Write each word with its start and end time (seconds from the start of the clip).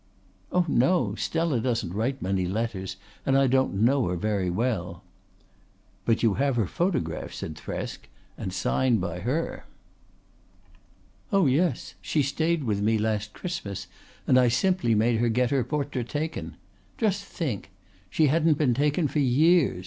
"Oh 0.51 0.65
no! 0.67 1.13
Stella 1.13 1.59
doesn't 1.59 1.93
write 1.93 2.23
many 2.23 2.47
letters, 2.47 2.95
and 3.23 3.37
I 3.37 3.45
don't 3.45 3.75
know 3.75 4.07
her 4.07 4.15
very 4.15 4.49
well." 4.49 5.03
"But 6.05 6.23
you 6.23 6.33
have 6.33 6.55
her 6.55 6.65
photograph," 6.65 7.33
said 7.33 7.53
Thresk, 7.55 8.09
"and 8.35 8.51
signed 8.51 8.99
by 8.99 9.19
her." 9.19 9.65
"Oh 11.31 11.45
yes. 11.45 11.93
She 12.01 12.23
stayed 12.23 12.63
with 12.63 12.81
me 12.81 12.97
last 12.97 13.33
Christmas, 13.33 13.85
and 14.25 14.39
I 14.39 14.47
simply 14.47 14.95
made 14.95 15.19
her 15.19 15.29
get 15.29 15.51
her 15.51 15.63
portrait 15.63 16.09
taken. 16.09 16.55
Just 16.97 17.23
think! 17.23 17.69
She 18.09 18.25
hadn't 18.25 18.57
been 18.57 18.73
taken 18.73 19.07
for 19.07 19.19
years. 19.19 19.77